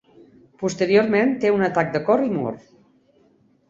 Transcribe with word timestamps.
Posteriorment, 0.63 1.37
té 1.45 1.53
un 1.59 1.69
atac 1.69 1.95
de 1.99 2.05
cor 2.11 2.27
i 2.33 2.35
mor. 2.43 2.63